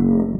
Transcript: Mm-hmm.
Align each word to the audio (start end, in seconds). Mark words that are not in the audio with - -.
Mm-hmm. 0.00 0.39